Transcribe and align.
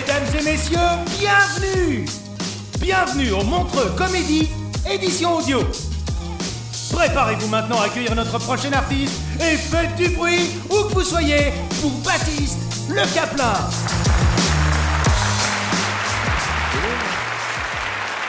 Mesdames 0.00 0.26
et 0.38 0.44
messieurs, 0.44 0.78
bienvenue 1.18 2.04
Bienvenue 2.78 3.32
au 3.32 3.42
Montreux 3.42 3.92
Comédie, 3.96 4.48
édition 4.88 5.38
audio. 5.38 5.60
Préparez-vous 6.92 7.48
maintenant 7.48 7.80
à 7.80 7.86
accueillir 7.86 8.14
notre 8.14 8.38
prochain 8.38 8.72
artiste 8.72 9.14
et 9.40 9.56
faites 9.56 9.96
du 9.96 10.10
bruit 10.10 10.50
où 10.70 10.84
que 10.88 10.94
vous 10.94 11.02
soyez 11.02 11.52
pour 11.80 11.90
Baptiste 12.04 12.60
Le 12.88 13.02
Caplin. 13.12 13.54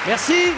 Merci. 0.07 0.53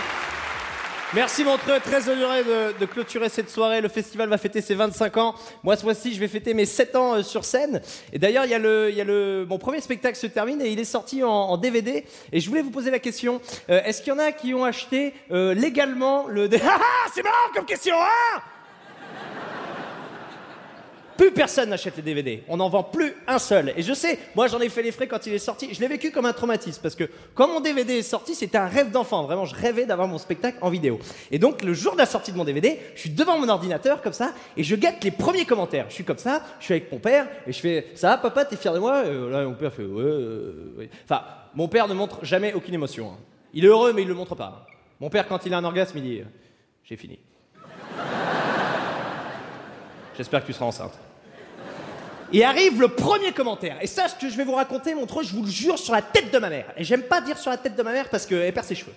Merci 1.14 1.44
Montreux, 1.44 1.82
très 1.82 2.08
honoré 2.08 2.42
de, 2.46 2.80
de 2.80 2.86
clôturer 2.86 3.28
cette 3.28 3.50
soirée. 3.50 3.82
Le 3.82 3.90
festival 3.90 4.30
va 4.30 4.38
fêter 4.38 4.62
ses 4.62 4.76
25 4.76 5.18
ans. 5.18 5.36
Moi, 5.62 5.76
ce 5.76 5.84
mois-ci, 5.84 6.14
je 6.14 6.20
vais 6.22 6.30
fêter 6.30 6.54
mes 6.54 6.66
7 6.66 6.96
ans 6.96 7.16
euh, 7.16 7.22
sur 7.22 7.44
scène. 7.44 7.82
Et 8.14 8.20
d'ailleurs, 8.20 8.46
il 8.46 8.52
y 8.52 8.54
a 8.54 8.60
le, 8.60 8.90
il 8.90 8.96
y 8.96 9.02
a 9.02 9.04
le, 9.04 9.46
mon 9.46 9.58
premier 9.58 9.82
spectacle 9.82 10.18
se 10.18 10.28
termine 10.28 10.62
et 10.62 10.70
il 10.70 10.80
est 10.80 10.86
sorti 10.86 11.22
en, 11.22 11.30
en 11.30 11.58
DVD. 11.58 12.06
Et 12.32 12.40
je 12.40 12.48
voulais 12.48 12.62
vous 12.62 12.72
poser 12.72 12.92
la 12.92 13.00
question 13.00 13.42
euh, 13.70 13.82
est-ce 13.84 14.02
qu'il 14.02 14.14
y 14.14 14.16
en 14.16 14.20
a 14.20 14.32
qui 14.32 14.54
ont 14.54 14.64
acheté 14.64 15.14
euh, 15.32 15.54
légalement 15.54 16.28
le. 16.28 16.50
Ah 16.64 16.78
ah, 16.80 17.10
c'est 17.14 17.24
marrant 17.24 17.36
comme 17.54 17.66
question, 17.66 17.96
hein? 18.00 18.42
Plus 21.22 21.32
personne 21.32 21.70
n'achète 21.70 21.98
les 21.98 22.02
DVD. 22.02 22.42
On 22.48 22.58
n'en 22.58 22.68
vend 22.68 22.82
plus 22.82 23.14
un 23.28 23.38
seul. 23.38 23.74
Et 23.78 23.84
je 23.84 23.94
sais, 23.94 24.18
moi 24.34 24.48
j'en 24.48 24.60
ai 24.60 24.70
fait 24.70 24.82
les 24.82 24.92
frais 24.92 25.06
quand 25.06 25.24
il 25.28 25.34
est 25.34 25.38
sorti. 25.38 25.72
Je 25.72 25.80
l'ai 25.80 25.88
vécu 25.88 26.10
comme 26.10 26.26
un 26.26 26.34
traumatisme 26.34 26.82
parce 26.82 26.96
que 26.96 27.04
quand 27.36 27.48
mon 27.48 27.60
DVD 27.60 27.94
est 28.00 28.02
sorti, 28.02 28.34
c'était 28.34 28.58
un 28.58 28.66
rêve 28.66 28.90
d'enfant. 28.90 29.22
Vraiment, 29.26 29.46
je 29.46 29.54
rêvais 29.54 29.86
d'avoir 29.86 30.08
mon 30.08 30.18
spectacle 30.18 30.58
en 30.62 30.72
vidéo. 30.72 30.98
Et 31.30 31.38
donc 31.38 31.62
le 31.62 31.76
jour 31.76 31.94
de 31.94 32.00
la 32.00 32.08
sortie 32.08 32.32
de 32.32 32.38
mon 32.38 32.44
DVD, 32.44 32.80
je 32.96 33.02
suis 33.02 33.12
devant 33.12 33.38
mon 33.38 33.48
ordinateur 33.50 34.02
comme 34.02 34.14
ça 34.14 34.34
et 34.58 34.64
je 34.64 34.76
guette 34.76 35.04
les 35.04 35.12
premiers 35.12 35.46
commentaires. 35.46 35.86
Je 35.90 35.94
suis 35.94 36.04
comme 36.04 36.18
ça, 36.18 36.42
je 36.60 36.66
suis 36.66 36.74
avec 36.74 36.92
mon 36.92 36.98
père 36.98 37.28
et 37.46 37.52
je 37.54 37.60
fais 37.60 37.88
ça 37.94 38.08
va 38.10 38.18
papa, 38.18 38.44
t'es 38.46 38.56
fier 38.56 38.74
de 38.74 38.80
moi? 38.80 39.06
Et 39.06 39.14
Là 39.14 39.46
mon 39.46 39.54
père 39.54 39.72
fait 39.72 39.84
ouais. 39.84 40.02
euh, 40.04 40.74
ouais. 40.80 40.90
Enfin, 41.04 41.22
mon 41.54 41.68
père 41.68 41.88
ne 41.88 41.94
montre 41.94 42.26
jamais 42.26 42.52
aucune 42.54 42.74
émotion. 42.74 43.12
hein. 43.12 43.18
Il 43.54 43.64
est 43.64 43.68
heureux 43.68 43.94
mais 43.94 44.02
il 44.02 44.08
le 44.08 44.16
montre 44.16 44.34
pas. 44.34 44.66
Mon 45.00 45.12
père 45.12 45.28
quand 45.28 45.46
il 45.46 45.54
a 45.54 45.58
un 45.60 45.64
orgasme, 45.64 46.00
il 46.00 46.04
dit 46.04 46.20
euh, 46.22 46.26
j'ai 46.84 46.96
fini. 46.98 47.20
J'espère 50.18 50.42
que 50.42 50.48
tu 50.48 50.54
seras 50.54 50.66
enceinte. 50.66 50.98
Et 52.34 52.44
arrive 52.46 52.80
le 52.80 52.88
premier 52.88 53.34
commentaire. 53.34 53.78
Et 53.82 53.88
ça, 53.88 54.08
ce 54.08 54.16
que 54.16 54.30
je 54.30 54.38
vais 54.38 54.46
vous 54.46 54.56
raconter, 54.56 54.96
Montreux, 54.96 55.24
je 55.24 55.34
vous 55.34 55.44
le 55.44 55.50
jure, 55.50 55.78
sur 55.78 55.94
la 55.94 56.02
tête 56.02 56.32
de 56.32 56.40
ma 56.40 56.50
mère. 56.50 56.66
Et 56.78 56.84
j'aime 56.84 57.04
pas 57.04 57.20
dire 57.20 57.38
sur 57.38 57.52
la 57.52 57.58
tête 57.58 57.76
de 57.76 57.84
ma 57.84 57.92
mère 57.92 58.10
parce 58.10 58.26
qu'elle 58.26 58.54
perd 58.54 58.66
ses 58.66 58.76
cheveux. 58.76 58.94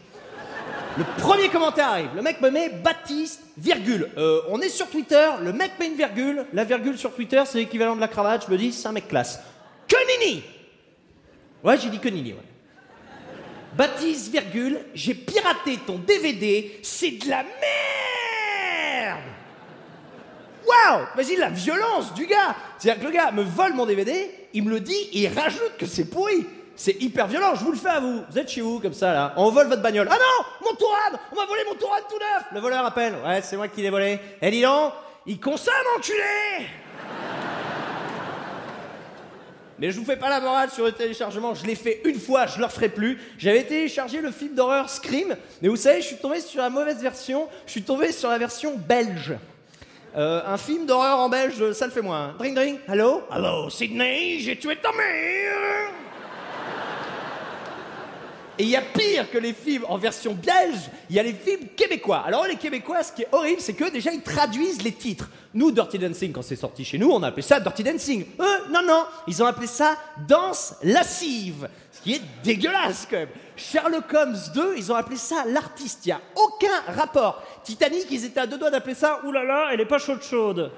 Le 0.96 1.04
premier 1.18 1.48
commentaire 1.48 1.88
arrive. 1.88 2.10
Le 2.14 2.22
mec 2.22 2.40
me 2.40 2.50
met 2.50 2.68
Baptiste, 2.68 3.40
virgule. 3.58 4.08
Euh, 4.16 4.42
on 4.48 4.60
est 4.60 4.68
sur 4.68 4.88
Twitter, 4.88 5.28
le 5.42 5.52
mec 5.52 5.72
met 5.80 5.88
une 5.88 5.96
virgule. 5.96 6.46
La 6.52 6.62
virgule 6.62 6.96
sur 6.96 7.12
Twitter, 7.12 7.42
c'est 7.46 7.58
l'équivalent 7.58 7.96
de 7.96 8.00
la 8.00 8.06
cravate. 8.06 8.44
Je 8.46 8.52
me 8.52 8.56
dis, 8.56 8.72
c'est 8.72 8.86
un 8.86 8.92
mec 8.92 9.08
classe. 9.08 9.40
Que 9.88 9.96
nini 10.20 10.44
Ouais, 11.64 11.76
j'ai 11.78 11.88
dit 11.88 11.98
que 11.98 12.08
nini, 12.08 12.32
ouais. 12.32 12.38
Baptiste, 13.76 14.30
virgule, 14.30 14.78
j'ai 14.94 15.14
piraté 15.14 15.78
ton 15.84 15.98
DVD, 15.98 16.78
c'est 16.82 17.10
de 17.10 17.28
la 17.28 17.42
merde 17.42 19.20
Waouh 20.66 21.06
Imagine 21.14 21.40
la 21.40 21.50
violence 21.50 22.14
du 22.14 22.26
gars 22.26 22.54
C'est-à-dire 22.78 23.02
que 23.02 23.06
le 23.06 23.12
gars 23.12 23.32
me 23.32 23.42
vole 23.42 23.74
mon 23.74 23.86
DVD, 23.86 24.30
il 24.52 24.64
me 24.64 24.70
le 24.70 24.80
dit 24.80 25.08
et 25.12 25.22
il 25.22 25.28
rajoute 25.28 25.76
que 25.78 25.86
c'est 25.86 26.06
pourri 26.06 26.46
c'est 26.76 27.00
hyper 27.00 27.28
violent, 27.28 27.54
je 27.54 27.64
vous 27.64 27.70
le 27.70 27.78
fais 27.78 27.88
à 27.88 28.00
vous. 28.00 28.22
Vous 28.28 28.38
êtes 28.38 28.50
chez 28.50 28.60
vous, 28.60 28.80
comme 28.80 28.94
ça, 28.94 29.12
là. 29.12 29.32
On 29.36 29.50
vole 29.50 29.68
votre 29.68 29.82
bagnole. 29.82 30.08
Ah 30.10 30.16
non 30.16 30.68
Mon 30.68 30.76
Touran 30.76 31.18
On 31.30 31.36
m'a 31.36 31.46
volé 31.46 31.62
mon 31.68 31.74
Touran 31.76 31.96
tout 32.08 32.18
neuf 32.18 32.46
Le 32.52 32.60
voleur 32.60 32.84
appelle. 32.84 33.14
Ouais, 33.24 33.40
c'est 33.42 33.56
moi 33.56 33.68
qui 33.68 33.82
l'ai 33.82 33.90
volé. 33.90 34.18
Eh, 34.42 34.50
dis 34.50 34.62
donc 34.62 34.92
Il 35.26 35.38
consomme, 35.38 35.74
enculé 35.96 36.66
Mais 39.78 39.90
je 39.90 39.98
vous 39.98 40.04
fais 40.04 40.16
pas 40.16 40.30
la 40.30 40.40
morale 40.40 40.70
sur 40.70 40.84
le 40.84 40.92
téléchargement, 40.92 41.54
je 41.54 41.64
l'ai 41.64 41.74
fait 41.74 42.00
une 42.04 42.18
fois, 42.18 42.46
je 42.46 42.58
le 42.58 42.64
referai 42.64 42.88
plus. 42.88 43.20
J'avais 43.38 43.64
téléchargé 43.64 44.20
le 44.20 44.30
film 44.30 44.54
d'horreur 44.54 44.88
Scream, 44.88 45.36
mais 45.62 45.68
vous 45.68 45.76
savez, 45.76 46.00
je 46.00 46.06
suis 46.06 46.16
tombé 46.16 46.40
sur 46.40 46.60
la 46.60 46.70
mauvaise 46.70 47.00
version, 47.02 47.48
je 47.66 47.72
suis 47.72 47.82
tombé 47.82 48.12
sur 48.12 48.28
la 48.28 48.38
version 48.38 48.76
belge. 48.76 49.34
Euh, 50.16 50.42
un 50.46 50.56
film 50.56 50.86
d'horreur 50.86 51.18
en 51.18 51.28
belge, 51.28 51.72
ça 51.72 51.86
le 51.86 51.92
fait 51.92 52.02
moins. 52.02 52.34
Dring 52.38 52.54
dring, 52.54 52.78
allô? 52.86 53.22
Allô, 53.30 53.68
Sydney, 53.68 54.38
j'ai 54.40 54.56
tué 54.56 54.76
ta 54.76 54.92
mère 54.92 55.90
Et 58.58 58.62
il 58.62 58.68
y 58.68 58.76
a 58.76 58.82
pire 58.82 59.30
que 59.30 59.38
les 59.38 59.52
films 59.52 59.84
en 59.88 59.98
version 59.98 60.32
belge, 60.32 60.90
il 61.10 61.16
y 61.16 61.18
a 61.18 61.22
les 61.22 61.32
films 61.32 61.66
québécois. 61.76 62.22
Alors 62.24 62.46
les 62.46 62.56
Québécois, 62.56 63.02
ce 63.02 63.12
qui 63.12 63.22
est 63.22 63.28
horrible, 63.32 63.60
c'est 63.60 63.74
que 63.74 63.90
déjà 63.90 64.12
ils 64.12 64.22
traduisent 64.22 64.82
les 64.82 64.92
titres. 64.92 65.28
Nous, 65.52 65.72
Dirty 65.72 65.98
Dancing, 65.98 66.32
quand 66.32 66.42
c'est 66.42 66.56
sorti 66.56 66.84
chez 66.84 66.98
nous, 66.98 67.10
on 67.10 67.22
a 67.22 67.28
appelé 67.28 67.42
ça 67.42 67.58
Dirty 67.58 67.82
Dancing. 67.82 68.24
Eux, 68.40 68.70
non, 68.70 68.82
non, 68.86 69.04
ils 69.26 69.42
ont 69.42 69.46
appelé 69.46 69.66
ça 69.66 69.96
Danse 70.28 70.74
lascive. 70.82 71.68
Ce 71.90 72.00
qui 72.00 72.14
est 72.14 72.22
dégueulasse 72.44 73.06
quand 73.10 73.16
même. 73.16 73.28
Sherlock 73.56 74.12
Holmes 74.12 74.38
2, 74.54 74.74
ils 74.76 74.92
ont 74.92 74.96
appelé 74.96 75.16
ça 75.16 75.44
l'artiste. 75.46 76.06
Il 76.06 76.08
n'y 76.08 76.12
a 76.12 76.20
aucun 76.36 76.92
rapport. 76.96 77.42
Titanic, 77.64 78.06
ils 78.10 78.24
étaient 78.24 78.40
à 78.40 78.46
deux 78.46 78.58
doigts 78.58 78.70
d'appeler 78.70 78.94
ça 78.94 79.20
Oulala, 79.24 79.70
elle 79.72 79.80
est 79.80 79.86
pas 79.86 79.98
chaude 79.98 80.22
chaude. 80.22 80.70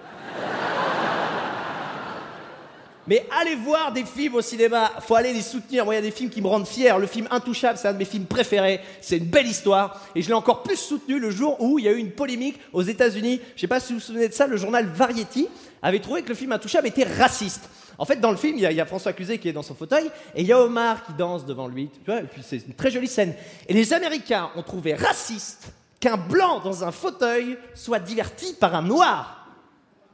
Mais 3.06 3.24
allez 3.40 3.54
voir 3.54 3.92
des 3.92 4.04
films 4.04 4.34
au 4.34 4.40
cinéma, 4.40 4.92
faut 5.00 5.14
aller 5.14 5.32
les 5.32 5.42
soutenir. 5.42 5.84
Moi, 5.84 5.94
il 5.94 5.98
y 5.98 6.00
a 6.00 6.02
des 6.02 6.10
films 6.10 6.30
qui 6.30 6.42
me 6.42 6.48
rendent 6.48 6.66
fier. 6.66 6.98
Le 6.98 7.06
film 7.06 7.28
Intouchable, 7.30 7.78
c'est 7.78 7.88
un 7.88 7.92
de 7.92 7.98
mes 7.98 8.04
films 8.04 8.26
préférés. 8.26 8.80
C'est 9.00 9.18
une 9.18 9.26
belle 9.26 9.46
histoire. 9.46 10.00
Et 10.14 10.22
je 10.22 10.28
l'ai 10.28 10.34
encore 10.34 10.62
plus 10.62 10.76
soutenu 10.76 11.20
le 11.20 11.30
jour 11.30 11.60
où 11.60 11.78
il 11.78 11.84
y 11.84 11.88
a 11.88 11.92
eu 11.92 11.98
une 11.98 12.10
polémique 12.10 12.58
aux 12.72 12.82
États-Unis. 12.82 13.40
Je 13.54 13.60
sais 13.60 13.66
pas 13.68 13.78
si 13.78 13.92
vous 13.92 14.00
vous 14.00 14.04
souvenez 14.04 14.28
de 14.28 14.34
ça, 14.34 14.46
le 14.46 14.56
journal 14.56 14.86
Variety 14.86 15.48
avait 15.82 16.00
trouvé 16.00 16.22
que 16.22 16.28
le 16.28 16.34
film 16.34 16.50
Intouchable 16.52 16.88
était 16.88 17.04
raciste. 17.04 17.68
En 17.98 18.04
fait, 18.04 18.16
dans 18.16 18.30
le 18.30 18.36
film, 18.36 18.58
il 18.58 18.62
y, 18.62 18.80
a, 18.80 18.86
François 18.86 19.12
Cluzet 19.12 19.38
qui 19.38 19.48
est 19.48 19.52
dans 19.52 19.62
son 19.62 19.74
fauteuil 19.74 20.10
et 20.34 20.42
il 20.42 20.46
y 20.46 20.52
a 20.52 20.60
Omar 20.60 21.04
qui 21.04 21.12
danse 21.14 21.46
devant 21.46 21.68
lui. 21.68 21.88
Tu 22.04 22.10
vois, 22.10 22.20
et 22.20 22.24
puis 22.24 22.42
c'est 22.44 22.58
une 22.58 22.74
très 22.74 22.90
jolie 22.90 23.08
scène. 23.08 23.34
Et 23.68 23.72
les 23.72 23.92
Américains 23.92 24.50
ont 24.56 24.62
trouvé 24.62 24.94
raciste 24.94 25.72
qu'un 26.00 26.16
blanc 26.16 26.60
dans 26.60 26.84
un 26.84 26.92
fauteuil 26.92 27.56
soit 27.74 28.00
diverti 28.00 28.54
par 28.54 28.74
un 28.74 28.82
noir. 28.82 29.45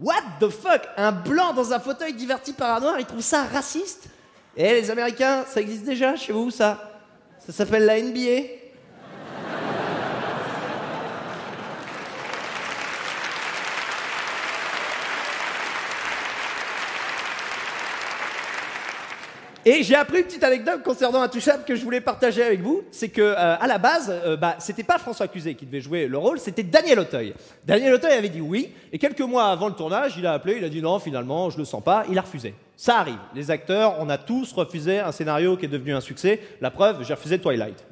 What 0.02 0.22
the 0.40 0.48
fuck? 0.48 0.82
Un 0.96 1.12
blanc 1.12 1.52
dans 1.52 1.72
un 1.72 1.78
fauteuil 1.78 2.12
diverti 2.12 2.52
par 2.52 2.76
un 2.76 2.80
noir, 2.80 2.98
ils 2.98 3.06
trouvent 3.06 3.20
ça 3.20 3.44
raciste? 3.44 4.08
Et 4.56 4.74
les 4.74 4.90
Américains, 4.90 5.44
ça 5.46 5.60
existe 5.60 5.84
déjà 5.84 6.16
chez 6.16 6.32
vous, 6.32 6.50
ça? 6.50 7.00
Ça 7.38 7.52
s'appelle 7.52 7.84
la 7.84 8.00
NBA 8.00 8.61
Et 19.64 19.84
j'ai 19.84 19.94
appris 19.94 20.18
une 20.18 20.24
petite 20.24 20.42
anecdote 20.42 20.82
concernant 20.82 21.22
Intouchable 21.22 21.62
que 21.64 21.76
je 21.76 21.84
voulais 21.84 22.00
partager 22.00 22.42
avec 22.42 22.60
vous. 22.60 22.82
C'est 22.90 23.10
que 23.10 23.22
euh, 23.22 23.56
à 23.56 23.66
la 23.68 23.78
base, 23.78 24.10
euh, 24.10 24.36
bah, 24.36 24.56
c'était 24.58 24.82
pas 24.82 24.98
François 24.98 25.28
Cluzet 25.28 25.54
qui 25.54 25.66
devait 25.66 25.80
jouer 25.80 26.08
le 26.08 26.18
rôle, 26.18 26.40
c'était 26.40 26.64
Daniel 26.64 26.98
Auteuil. 26.98 27.32
Daniel 27.64 27.94
Auteuil 27.94 28.14
avait 28.14 28.28
dit 28.28 28.40
oui, 28.40 28.72
et 28.92 28.98
quelques 28.98 29.20
mois 29.20 29.44
avant 29.44 29.68
le 29.68 29.74
tournage, 29.74 30.14
il 30.18 30.26
a 30.26 30.32
appelé, 30.32 30.56
il 30.58 30.64
a 30.64 30.68
dit 30.68 30.82
non, 30.82 30.98
finalement, 30.98 31.48
je 31.48 31.58
le 31.58 31.64
sens 31.64 31.82
pas, 31.82 32.04
il 32.10 32.18
a 32.18 32.22
refusé. 32.22 32.54
Ça 32.76 32.98
arrive. 32.98 33.18
Les 33.36 33.52
acteurs, 33.52 33.94
on 34.00 34.08
a 34.08 34.18
tous 34.18 34.52
refusé 34.52 34.98
un 34.98 35.12
scénario 35.12 35.56
qui 35.56 35.66
est 35.66 35.68
devenu 35.68 35.94
un 35.94 36.00
succès. 36.00 36.40
La 36.60 36.72
preuve, 36.72 37.04
j'ai 37.04 37.14
refusé 37.14 37.38
Twilight. 37.38 37.84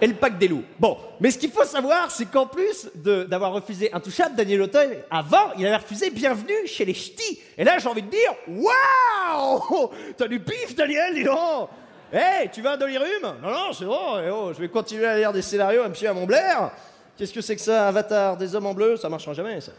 Et 0.00 0.06
le 0.06 0.14
pack 0.14 0.38
des 0.38 0.48
loups. 0.48 0.64
Bon, 0.78 0.96
mais 1.20 1.30
ce 1.30 1.38
qu'il 1.38 1.50
faut 1.50 1.64
savoir, 1.64 2.10
c'est 2.10 2.26
qu'en 2.26 2.46
plus 2.46 2.88
d'avoir 2.94 3.52
refusé 3.52 3.92
Intouchable, 3.92 4.36
Daniel 4.36 4.62
Auteuil, 4.62 5.04
avant, 5.10 5.52
il 5.58 5.66
avait 5.66 5.76
refusé 5.76 6.10
Bienvenue 6.10 6.66
chez 6.66 6.84
les 6.84 6.94
Ch'tis. 6.94 7.40
Et 7.56 7.64
là, 7.64 7.78
j'ai 7.78 7.88
envie 7.88 8.02
de 8.02 8.10
dire, 8.10 8.34
waouh 8.48 9.90
T'as 10.16 10.28
du 10.28 10.40
pif, 10.40 10.74
Daniel, 10.74 11.14
dis 11.14 11.24
donc 11.24 11.68
Hé, 12.12 12.48
tu 12.52 12.60
veux 12.62 12.70
un 12.70 12.76
dolirum? 12.76 13.34
Non, 13.42 13.50
non, 13.50 13.72
c'est 13.72 13.86
bon, 13.86 14.18
eh 14.24 14.30
oh, 14.30 14.52
je 14.52 14.60
vais 14.60 14.68
continuer 14.68 15.06
à 15.06 15.16
lire 15.16 15.32
des 15.32 15.42
scénarios 15.42 15.82
à 15.82 15.88
me 15.88 15.94
chier 15.94 16.08
à 16.08 16.14
mon 16.14 16.26
blaire. 16.26 16.70
Qu'est-ce 17.16 17.32
que 17.32 17.40
c'est 17.40 17.56
que 17.56 17.62
ça, 17.62 17.88
Avatar, 17.88 18.36
des 18.36 18.54
hommes 18.54 18.66
en 18.66 18.74
bleu? 18.74 18.96
Ça 18.96 19.08
marchera 19.08 19.32
jamais, 19.34 19.60
ça. 19.60 19.72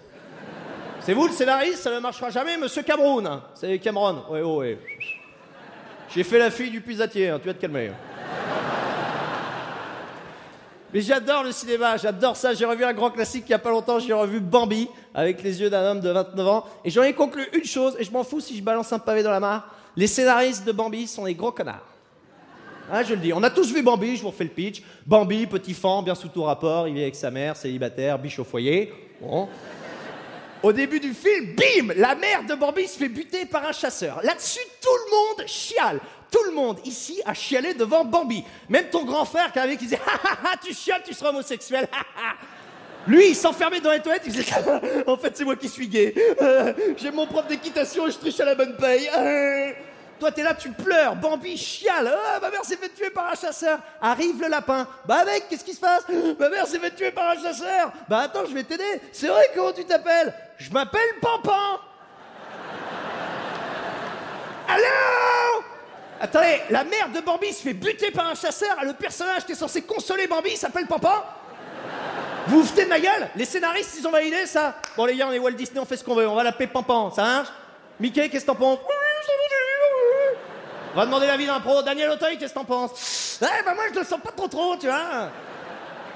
C'est 0.99 1.13
vous 1.13 1.27
le 1.27 1.33
scénariste, 1.33 1.83
ça 1.83 1.91
ne 1.91 1.99
marchera 1.99 2.29
jamais, 2.29 2.57
monsieur 2.57 2.81
Cameroun. 2.81 3.41
C'est 3.53 3.77
Cameron. 3.79 4.23
Ouais, 4.29 4.41
oh, 4.41 4.57
ouais. 4.57 4.77
J'ai 6.13 6.23
fait 6.23 6.39
la 6.39 6.49
fille 6.49 6.71
du 6.71 6.81
puisatier, 6.81 7.29
hein, 7.29 7.39
tu 7.39 7.47
vas 7.47 7.53
te 7.53 7.61
calmer. 7.61 7.91
Mais 10.95 11.01
j'adore 11.01 11.43
le 11.43 11.51
cinéma, 11.51 11.97
j'adore 11.97 12.37
ça. 12.37 12.53
J'ai 12.53 12.63
revu 12.63 12.85
un 12.85 12.93
grand 12.93 13.11
classique 13.11 13.43
il 13.47 13.49
n'y 13.49 13.55
a 13.55 13.59
pas 13.59 13.69
longtemps, 13.69 13.99
j'ai 13.99 14.13
revu 14.13 14.39
Bambi 14.39 14.87
avec 15.13 15.43
les 15.43 15.59
yeux 15.59 15.69
d'un 15.69 15.91
homme 15.91 15.99
de 15.99 16.09
29 16.09 16.47
ans. 16.47 16.65
Et 16.85 16.89
j'en 16.89 17.03
ai 17.03 17.11
conclu 17.11 17.45
une 17.51 17.65
chose, 17.65 17.97
et 17.99 18.05
je 18.05 18.11
m'en 18.13 18.23
fous 18.23 18.39
si 18.39 18.55
je 18.55 18.63
balance 18.63 18.93
un 18.93 18.99
pavé 18.99 19.21
dans 19.21 19.29
la 19.29 19.41
mare. 19.41 19.67
Les 19.97 20.07
scénaristes 20.07 20.63
de 20.65 20.71
Bambi 20.71 21.05
sont 21.05 21.25
des 21.25 21.35
gros 21.35 21.51
connards. 21.51 21.85
Hein, 22.89 23.03
je 23.03 23.13
le 23.13 23.19
dis. 23.19 23.33
On 23.33 23.43
a 23.43 23.49
tous 23.49 23.73
vu 23.73 23.83
Bambi, 23.83 24.15
je 24.15 24.21
vous 24.21 24.29
refais 24.29 24.45
le 24.45 24.51
pitch. 24.51 24.83
Bambi, 25.05 25.45
petit 25.47 25.73
fan, 25.73 26.01
bien 26.01 26.15
sous 26.15 26.29
tout 26.29 26.43
rapport, 26.43 26.87
il 26.87 26.93
vit 26.93 27.01
avec 27.01 27.15
sa 27.15 27.29
mère, 27.29 27.57
célibataire, 27.57 28.17
biche 28.17 28.39
au 28.39 28.45
foyer. 28.45 28.93
Au 30.63 30.71
début 30.71 31.01
du 31.01 31.13
film, 31.13 31.55
bim 31.57 31.93
La 31.97 32.15
mère 32.15 32.45
de 32.47 32.55
Bambi 32.55 32.87
se 32.87 32.97
fait 32.97 33.09
buter 33.09 33.45
par 33.45 33.65
un 33.67 33.73
chasseur. 33.73 34.21
Là-dessus, 34.23 34.65
tout 34.81 34.87
le 34.87 35.11
monde 35.11 35.47
chiale. 35.47 35.99
Tout 36.31 36.43
le 36.45 36.51
monde 36.51 36.79
ici 36.85 37.21
a 37.25 37.33
chialé 37.33 37.73
devant 37.73 38.03
Bambi. 38.03 38.43
Même 38.69 38.89
ton 38.89 39.03
grand 39.03 39.25
frère 39.25 39.51
qui 39.51 39.59
avait 39.59 39.77
qui 39.77 39.85
disait 39.85 39.99
Ha 40.05 40.11
ha 40.29 40.37
ha, 40.43 40.57
tu 40.63 40.73
chiales, 40.73 41.01
tu 41.05 41.13
seras 41.13 41.29
homosexuel. 41.29 41.87
Lui, 43.07 43.29
il 43.29 43.35
s'enfermait 43.35 43.81
dans 43.81 43.91
les 43.91 44.01
toilettes, 44.01 44.23
il 44.25 44.31
disait 44.33 44.51
En 45.07 45.17
fait, 45.17 45.37
c'est 45.37 45.45
moi 45.45 45.55
qui 45.55 45.69
suis 45.69 45.87
gay. 45.87 46.13
J'ai 46.97 47.11
mon 47.11 47.27
prof 47.27 47.47
d'équitation 47.47 48.07
et 48.07 48.11
je 48.11 48.17
triche 48.17 48.39
à 48.39 48.45
la 48.45 48.55
bonne 48.55 48.75
paye. 48.77 49.09
Toi, 50.19 50.31
t'es 50.31 50.43
là, 50.43 50.53
tu 50.53 50.71
pleures. 50.71 51.15
Bambi 51.15 51.57
chiale. 51.57 52.13
Ah, 52.27 52.39
ma 52.39 52.49
mère 52.49 52.63
s'est 52.63 52.77
fait 52.77 52.89
tuer 52.89 53.09
par 53.09 53.31
un 53.31 53.35
chasseur. 53.35 53.79
Arrive 54.01 54.41
le 54.41 54.47
lapin. 54.47 54.87
Bah, 55.05 55.25
mec, 55.25 55.45
qu'est-ce 55.49 55.65
qui 55.65 55.73
se 55.73 55.79
passe? 55.79 56.05
Ma 56.39 56.49
mère 56.49 56.65
s'est 56.67 56.79
fait 56.79 56.95
tuer 56.95 57.11
par 57.11 57.31
un 57.31 57.41
chasseur. 57.41 57.91
Bah, 58.07 58.21
attends, 58.21 58.45
je 58.47 58.53
vais 58.53 58.63
t'aider. 58.63 59.01
C'est 59.11 59.27
vrai, 59.27 59.43
comment 59.53 59.73
tu 59.73 59.83
t'appelles? 59.83 60.33
Je 60.57 60.71
m'appelle 60.71 61.19
Pampan. 61.21 61.79
Allô? 64.67 65.24
Attendez, 66.25 66.59
la 66.71 66.83
mère 66.83 67.09
de 67.13 67.19
Bambi 67.19 67.53
se 67.53 67.61
fait 67.61 67.73
buter 67.75 68.09
par 68.09 68.25
un 68.27 68.33
chasseur. 68.33 68.75
Le 68.83 68.93
personnage 68.93 69.45
qui 69.45 69.51
est 69.51 69.55
censé 69.55 69.83
consoler 69.83 70.25
Bambi 70.25 70.57
s'appelle 70.57 70.87
Pampan. 70.87 71.23
Vous 72.47 72.61
vous 72.61 72.65
foutez 72.65 72.85
de 72.85 72.89
ma 72.89 72.99
gueule 72.99 73.29
Les 73.35 73.45
scénaristes, 73.45 73.95
ils 73.99 74.07
ont 74.07 74.11
validé 74.11 74.47
ça 74.47 74.73
Bon, 74.97 75.05
les 75.05 75.15
gars, 75.15 75.27
on 75.29 75.31
est 75.31 75.37
Walt 75.37 75.51
Disney, 75.51 75.79
on 75.79 75.85
fait 75.85 75.97
ce 75.97 76.03
qu'on 76.03 76.15
veut. 76.15 76.27
On 76.27 76.33
va 76.33 76.41
l'appeler 76.41 76.65
Pampan. 76.65 77.11
Ça 77.11 77.21
marche 77.21 77.49
Mickey, 77.99 78.27
qu'est-ce 78.29 78.43
que 78.43 78.51
t'en 78.51 78.55
penses 78.55 78.79
on 80.95 80.99
va 80.99 81.05
demander 81.05 81.27
l'avis 81.27 81.45
d'un 81.45 81.59
pro. 81.59 81.81
Daniel 81.81 82.09
Auteuil, 82.11 82.37
qu'est-ce 82.37 82.53
que 82.53 82.59
t'en 82.59 82.63
penses 82.63 83.37
Eh 83.41 83.63
bah 83.65 83.73
moi 83.75 83.83
je 83.93 83.99
le 83.99 84.05
sens 84.05 84.17
pas 84.21 84.31
trop 84.31 84.47
trop, 84.47 84.77
tu 84.77 84.87
vois. 84.87 85.29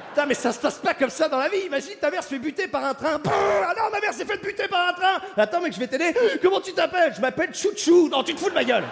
Putain, 0.09 0.25
mais 0.25 0.33
ça 0.33 0.53
se 0.53 0.59
passe 0.59 0.77
pas 0.77 0.93
comme 0.93 1.09
ça 1.09 1.27
dans 1.27 1.37
la 1.37 1.49
vie. 1.49 1.65
Imagine 1.65 1.95
ta 1.99 2.09
mère 2.09 2.23
se 2.23 2.29
fait 2.29 2.39
buter 2.39 2.69
par 2.69 2.85
un 2.85 2.93
train. 2.93 3.19
Ah 3.25 3.73
non, 3.77 3.91
ma 3.91 3.99
mère 3.99 4.13
s'est 4.13 4.23
fait 4.23 4.41
buter 4.41 4.69
par 4.69 4.87
un 4.87 4.93
train. 4.93 5.19
Attends, 5.35 5.59
mec, 5.59 5.73
je 5.73 5.79
vais 5.79 5.87
t'aider. 5.87 6.15
Comment 6.41 6.61
tu 6.61 6.71
t'appelles? 6.71 7.13
Je 7.13 7.19
m'appelle 7.19 7.53
Chouchou. 7.53 8.07
Non, 8.07 8.23
tu 8.23 8.33
te 8.33 8.39
fous 8.39 8.49
de 8.49 8.55
ma 8.55 8.63
gueule. 8.63 8.85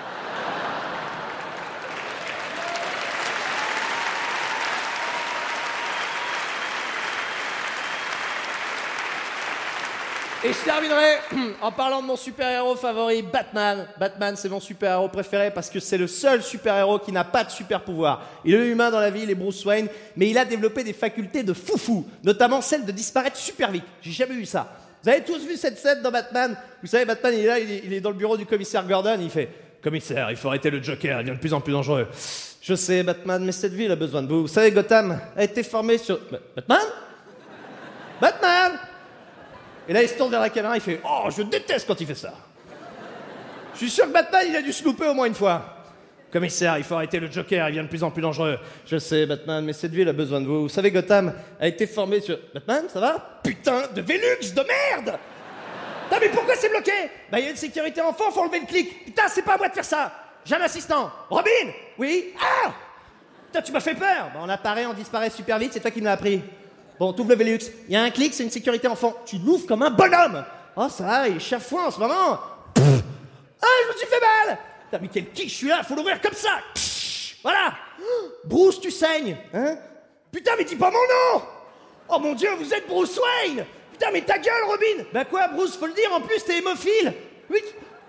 Et 10.43 10.53
je 10.53 10.63
terminerai 10.63 11.17
en 11.61 11.71
parlant 11.71 12.01
de 12.01 12.07
mon 12.07 12.15
super-héros 12.15 12.75
favori, 12.75 13.23
Batman. 13.23 13.87
Batman, 13.99 14.35
c'est 14.37 14.49
mon 14.49 14.59
super-héros 14.59 15.09
préféré 15.09 15.49
parce 15.51 15.69
que 15.69 15.79
c'est 15.79 15.97
le 15.97 16.05
seul 16.07 16.43
super-héros 16.43 16.99
qui 16.99 17.11
n'a 17.11 17.23
pas 17.23 17.43
de 17.43 17.49
super-pouvoir. 17.49 18.21
Il 18.45 18.53
est 18.53 18.67
humain 18.67 18.91
dans 18.91 18.99
la 18.99 19.09
vie, 19.09 19.21
il 19.23 19.29
est 19.31 19.35
Bruce 19.35 19.65
Wayne, 19.65 19.87
mais 20.15 20.29
il 20.29 20.37
a 20.37 20.45
développé 20.45 20.83
des 20.83 20.93
facultés 20.93 21.41
de 21.41 21.53
foufou, 21.53 22.05
notamment 22.23 22.61
celle 22.61 22.85
de 22.85 22.91
disparaître 22.91 23.35
super 23.37 23.71
vite. 23.71 23.83
J'ai 24.01 24.11
jamais 24.11 24.35
vu 24.35 24.45
ça. 24.45 24.71
Vous 25.03 25.09
avez 25.09 25.21
tous 25.23 25.39
vu 25.45 25.57
cette 25.57 25.79
scène 25.79 26.01
dans 26.03 26.11
Batman? 26.11 26.55
Vous 26.81 26.87
savez, 26.87 27.05
Batman, 27.05 27.33
il 27.35 27.39
est 27.43 27.47
là, 27.47 27.59
il 27.59 27.93
est, 27.93 28.01
dans 28.01 28.09
le 28.11 28.15
bureau 28.15 28.37
du 28.37 28.45
commissaire 28.45 28.85
Gordon, 28.87 29.17
il 29.19 29.29
fait 29.29 29.49
Commissaire, 29.81 30.29
il 30.31 30.35
faut 30.37 30.49
arrêter 30.49 30.69
le 30.69 30.81
Joker, 30.83 31.19
il 31.21 31.23
devient 31.25 31.35
de 31.37 31.41
plus 31.41 31.53
en 31.53 31.61
plus 31.61 31.71
dangereux. 31.71 32.07
Je 32.61 32.73
sais, 32.75 33.03
Batman, 33.03 33.43
mais 33.43 33.51
cette 33.51 33.73
ville 33.73 33.91
a 33.91 33.95
besoin 33.95 34.21
de 34.23 34.27
vous. 34.27 34.41
Vous 34.41 34.47
savez, 34.47 34.71
Gotham 34.71 35.19
a 35.35 35.43
été 35.43 35.63
formé 35.63 35.97
sur. 35.97 36.19
Ba- 36.31 36.39
Batman? 36.55 36.81
Batman 38.19 38.71
et 39.87 39.93
là, 39.93 40.03
il 40.03 40.09
se 40.09 40.15
tourne 40.15 40.31
vers 40.31 40.41
la 40.41 40.49
caméra, 40.49 40.75
il 40.75 40.81
fait 40.81 40.99
Oh, 41.03 41.29
je 41.29 41.41
déteste 41.43 41.87
quand 41.87 41.99
il 41.99 42.07
fait 42.07 42.15
ça. 42.15 42.33
Je 43.73 43.79
suis 43.79 43.89
sûr 43.89 44.05
que 44.05 44.11
Batman, 44.11 44.45
il 44.49 44.55
a 44.55 44.61
dû 44.61 44.73
se 44.73 44.83
louper 44.83 45.07
au 45.07 45.13
moins 45.13 45.27
une 45.27 45.35
fois. 45.35 45.77
Commissaire, 46.31 46.77
il 46.77 46.83
faut 46.83 46.95
arrêter 46.95 47.19
le 47.19 47.31
Joker, 47.31 47.69
il 47.69 47.75
devient 47.75 47.85
de 47.85 47.89
plus 47.89 48.03
en 48.03 48.11
plus 48.11 48.21
dangereux. 48.21 48.59
Je 48.85 48.97
sais, 48.97 49.25
Batman, 49.25 49.63
mais 49.63 49.71
cette 49.71 49.91
ville 49.93 50.09
a 50.09 50.13
besoin 50.13 50.41
de 50.41 50.45
vous. 50.45 50.63
Vous 50.63 50.69
savez, 50.69 50.91
Gotham 50.91 51.33
a 51.59 51.67
été 51.67 51.87
formé 51.87 52.19
sur. 52.19 52.37
Batman, 52.53 52.85
ça 52.89 52.99
va? 52.99 53.39
Putain 53.43 53.83
de 53.95 54.01
Velux 54.01 54.53
de 54.53 54.61
merde 54.61 55.17
Putain, 56.09 56.19
mais 56.19 56.29
pourquoi 56.29 56.55
c'est 56.55 56.69
bloqué? 56.69 56.91
Bah, 57.31 57.39
il 57.39 57.45
y 57.45 57.47
a 57.47 57.51
une 57.51 57.57
sécurité 57.57 58.01
enfant, 58.01 58.31
faut 58.31 58.41
enlever 58.41 58.59
le 58.59 58.65
clic. 58.65 59.05
Putain, 59.05 59.27
c'est 59.29 59.41
pas 59.41 59.53
à 59.53 59.57
moi 59.57 59.69
de 59.69 59.73
faire 59.73 59.85
ça. 59.85 60.11
J'ai 60.43 60.55
un 60.55 60.61
assistant. 60.61 61.11
Robin 61.29 61.71
Oui? 61.97 62.33
Ah 62.41 62.71
Putain, 63.45 63.61
tu 63.61 63.71
m'as 63.71 63.79
fait 63.79 63.95
peur. 63.95 64.31
Bah, 64.33 64.39
on 64.41 64.49
apparaît, 64.49 64.85
on 64.85 64.93
disparaît 64.93 65.29
super 65.29 65.57
vite, 65.59 65.73
c'est 65.73 65.79
toi 65.79 65.91
qui 65.91 65.99
me 65.99 66.05
l'as 66.05 66.13
appris. 66.13 66.41
Bon, 66.99 67.13
t'ouvres 67.13 67.29
le 67.29 67.35
Velux. 67.35 67.59
Il 67.87 67.93
y 67.93 67.95
a 67.95 68.03
un 68.03 68.09
clic, 68.09 68.33
c'est 68.33 68.43
une 68.43 68.51
sécurité 68.51 68.87
enfant. 68.87 69.15
Tu 69.25 69.37
l'ouvres 69.37 69.67
comme 69.67 69.83
un 69.83 69.91
bonhomme. 69.91 70.43
Oh, 70.75 70.87
ça 70.89 71.03
va, 71.03 71.27
il 71.27 71.37
est 71.37 71.39
chafouin 71.39 71.85
en 71.87 71.91
ce 71.91 71.99
moment. 71.99 72.39
Pff. 72.73 73.03
Ah, 73.61 73.65
je 73.83 73.93
me 73.93 73.97
suis 73.97 74.07
fait 74.07 74.21
mal. 74.21 74.57
Putain, 74.85 74.99
mais 75.01 75.09
quel 75.11 75.31
kick 75.31 75.49
je 75.49 75.55
suis 75.55 75.67
là, 75.67 75.83
faut 75.83 75.95
l'ouvrir 75.95 76.21
comme 76.21 76.33
ça. 76.33 76.59
Voilà. 77.43 77.73
Bruce, 78.45 78.79
tu 78.79 78.91
saignes. 78.91 79.37
Hein 79.53 79.77
Putain, 80.31 80.51
mais 80.57 80.63
dis 80.63 80.75
pas 80.75 80.91
mon 80.91 80.93
nom. 80.93 81.43
Oh 82.09 82.19
mon 82.19 82.33
dieu, 82.33 82.49
vous 82.57 82.73
êtes 82.73 82.87
Bruce 82.87 83.19
Wayne. 83.19 83.65
Putain, 83.91 84.11
mais 84.11 84.21
ta 84.21 84.37
gueule, 84.37 84.63
Robin. 84.65 85.03
Bah 85.13 85.25
quoi, 85.25 85.47
Bruce, 85.47 85.75
faut 85.75 85.87
le 85.87 85.93
dire, 85.93 86.11
en 86.13 86.21
plus, 86.21 86.43
t'es 86.43 86.59
hémophile. 86.59 87.13
Oui. 87.49 87.59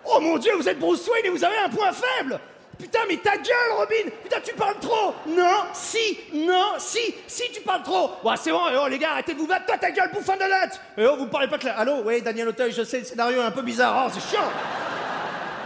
Oh 0.05 0.20
mon 0.20 0.38
dieu, 0.38 0.52
vous 0.56 0.69
êtes 0.69 0.79
Bruce 0.79 1.06
Wayne 1.08 1.26
et 1.26 1.31
vous 1.31 1.44
avez 1.44 1.56
un 1.58 1.69
point 1.69 1.93
faible. 1.93 2.38
Putain, 2.78 3.00
mais 3.08 3.16
ta 3.16 3.36
gueule, 3.36 3.72
Robin 3.76 4.10
Putain, 4.22 4.40
tu 4.40 4.54
parles 4.54 4.78
trop 4.80 5.12
Non, 5.26 5.64
si, 5.72 6.19
non, 6.32 6.75
si, 6.78 7.14
si, 7.26 7.50
tu 7.52 7.60
parles 7.60 7.82
trop 7.82 8.10
Ouais, 8.22 8.34
c'est 8.40 8.52
bon, 8.52 8.60
eh 8.70 8.76
oh, 8.80 8.86
les 8.86 8.98
gars, 8.98 9.12
arrêtez 9.12 9.34
de 9.34 9.38
vous 9.38 9.48
battre, 9.48 9.66
toi, 9.66 9.76
ta 9.78 9.90
gueule, 9.90 10.10
bouffon 10.12 10.34
de 10.34 10.42
notes 10.42 10.80
Eh 10.96 11.06
oh, 11.06 11.16
vous 11.16 11.26
parlez 11.26 11.48
pas 11.48 11.58
clair. 11.58 11.75
Allô 11.76 12.02
Ouais, 12.02 12.20
Daniel 12.20 12.48
Auteuil, 12.48 12.72
je 12.72 12.84
sais, 12.84 13.00
le 13.00 13.04
scénario 13.04 13.40
est 13.40 13.44
un 13.44 13.50
peu 13.50 13.62
bizarre, 13.62 14.06
oh, 14.06 14.10
c'est 14.14 14.30
chiant. 14.30 14.48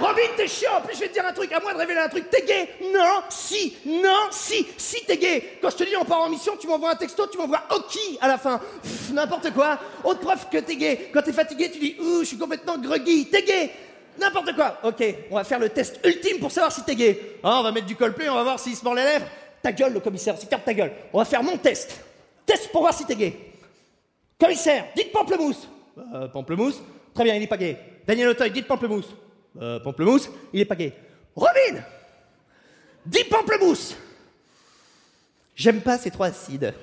Robin, 0.00 0.23
t'es 0.37 0.49
chiant, 0.49 0.78
en 0.78 0.81
plus, 0.81 0.95
je 0.95 1.00
vais 1.00 1.09
te 1.09 1.12
dire 1.12 1.26
un 1.26 1.33
truc, 1.33 1.52
à 1.52 1.61
moi 1.61 1.75
de 1.75 1.78
révéler 1.78 2.00
un 2.00 2.09
truc, 2.09 2.31
t'es 2.31 2.42
gay 2.42 2.69
Non, 2.92 3.23
si, 3.28 3.76
non, 3.85 4.28
si, 4.31 4.66
si, 4.78 5.04
t'es 5.04 5.19
gay. 5.19 5.59
Quand 5.61 5.71
je 5.71 5.76
te 5.76 5.85
dis 5.85 5.95
on 5.97 6.04
part 6.04 6.23
en 6.23 6.31
mission, 6.31 6.57
tu 6.59 6.66
m'envoies 6.66 6.90
un 6.90 6.97
texto, 6.97 7.26
tu 7.26 7.37
m'envoies 7.37 7.62
OK 7.71 7.99
à 8.21 8.26
la 8.26 8.38
fin. 8.38 8.59
N'importe 9.12 9.52
quoi. 9.52 9.78
Autre 10.02 10.21
preuve 10.21 10.49
que 10.50 10.59
t'es 10.59 10.76
gay. 10.76 11.11
Quand 11.12 11.23
t'es 11.23 11.33
fatigué, 11.33 11.71
tu 11.71 11.78
dis 11.78 11.97
Ouh, 12.00 12.21
je 12.21 12.25
suis 12.25 12.38
complètement 12.38 12.78
groggy, 12.78 13.26
t'es 13.26 13.42
gay 13.42 13.71
N'importe 14.19 14.54
quoi. 14.54 14.78
Ok, 14.85 15.02
on 15.31 15.37
va 15.37 15.45
faire 15.45 15.59
le 15.59 15.69
test 15.69 16.00
ultime 16.04 16.38
pour 16.38 16.50
savoir 16.50 16.71
si 16.73 16.83
t'es 16.85 16.95
gay. 16.95 17.38
Ah, 17.42 17.61
on 17.61 17.62
va 17.62 17.73
mettre 17.73 17.87
du 17.87 17.97
Coldplay, 17.97 18.28
on 18.28 18.35
va 18.35 18.42
voir 18.42 18.59
s'il 18.61 18.76
se 18.76 18.85
mord 18.85 18.95
les 18.95 19.04
lèvres. 19.04 19.26
Ta 19.62 19.73
gueule, 19.73 19.92
le 19.92 20.00
commissaire, 20.00 20.35
c'est 20.38 20.49
ferme 20.49 20.62
ta 20.62 20.75
gueule. 20.75 20.92
On 21.12 21.19
va 21.19 21.25
faire 21.25 21.42
mon 21.42 21.57
test. 21.57 22.00
Test 22.45 22.71
pour 22.71 22.83
voir 22.83 22.92
si 22.92 23.04
t'es 23.04 23.14
gay. 23.14 23.38
Commissaire, 24.38 24.87
dites 24.97 25.12
pamplemousse. 25.12 25.69
Euh, 26.14 26.28
pamplemousse 26.28 26.83
Très 27.14 27.25
bien, 27.25 27.35
il 27.35 27.42
est 27.42 27.47
pas 27.47 27.57
gay. 27.57 27.78
Daniel 28.07 28.28
Auteuil, 28.28 28.50
dites 28.50 28.66
pamplemousse. 28.66 29.14
Euh, 29.61 29.78
pamplemousse, 29.81 30.31
il 30.52 30.61
est 30.61 30.64
pas 30.64 30.75
gay. 30.76 30.92
Robin 31.37 31.83
Dis 33.07 33.25
pamplemousse 33.25 33.97
J'aime 35.54 35.81
pas 35.81 35.99
ces 35.99 36.11
trois 36.11 36.28
acides. 36.28 36.75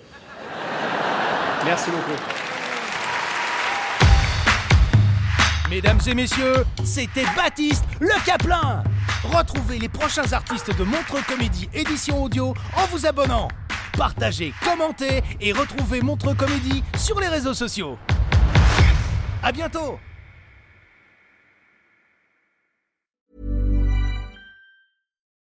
Merci 1.65 1.91
beaucoup. 1.91 2.38
Mesdames 5.69 5.99
et 6.07 6.15
messieurs, 6.15 6.65
c'était 6.83 7.25
Baptiste 7.35 7.83
le 7.99 8.25
Caplin. 8.25 8.83
Retrouvez 9.23 9.77
les 9.77 9.87
prochains 9.87 10.33
artistes 10.33 10.75
de 10.75 10.83
Montre 10.83 11.23
Comédie 11.27 11.69
édition 11.75 12.23
audio 12.23 12.55
en 12.75 12.87
vous 12.87 13.05
abonnant. 13.05 13.47
Partagez, 13.95 14.51
commentez 14.63 15.21
et 15.39 15.53
retrouvez 15.53 16.01
Montre 16.01 16.33
Comédie 16.33 16.83
sur 16.97 17.19
les 17.19 17.27
réseaux 17.27 17.53
sociaux. 17.53 17.99
À 19.43 19.51
bientôt. 19.51 19.99